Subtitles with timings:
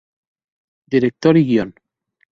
[0.87, 1.75] Director y guion